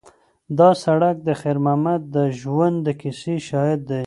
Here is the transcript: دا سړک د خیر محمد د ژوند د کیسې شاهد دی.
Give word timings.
دا 0.57 0.69
سړک 0.83 1.15
د 1.27 1.29
خیر 1.41 1.57
محمد 1.65 2.01
د 2.15 2.17
ژوند 2.39 2.75
د 2.85 2.87
کیسې 3.01 3.35
شاهد 3.47 3.79
دی. 3.89 3.99